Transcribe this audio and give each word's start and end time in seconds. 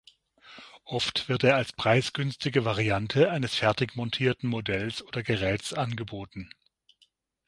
Oft 0.85 1.29
wird 1.29 1.43
er 1.43 1.57
als 1.57 1.73
preisgünstige 1.73 2.65
Variante 2.65 3.29
eines 3.29 3.53
fertig 3.53 3.95
montierten 3.95 4.49
Modells 4.49 5.03
oder 5.05 5.21
Geräts 5.21 5.73
angeboten. 5.75 6.49